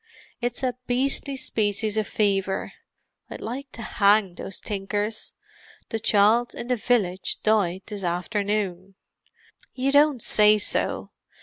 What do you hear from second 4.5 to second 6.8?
tinkers. The child in the